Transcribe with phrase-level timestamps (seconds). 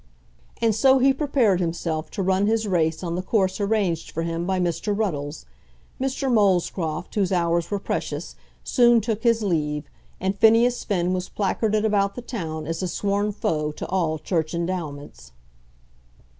[0.63, 4.47] And so he prepared himself to run his race on the course arranged for him
[4.47, 4.97] by Mr.
[4.97, 5.45] Ruddles.
[6.01, 6.33] Mr.
[6.33, 8.33] Molescroft, whose hours were precious,
[8.63, 9.87] soon took his leave,
[10.19, 14.55] and Phineas Finn was placarded about the town as the sworn foe to all Church
[14.55, 15.33] endowments.